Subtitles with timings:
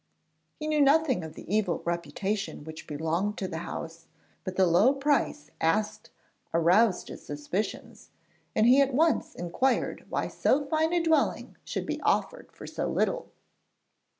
[0.59, 4.07] He knew nothing of the evil reputation which belonged to the house,
[4.43, 6.09] but the low price asked
[6.55, 8.09] aroused his suspicions,
[8.55, 12.87] and he at once inquired why so fine a dwelling should be offered for so
[12.87, 13.29] little.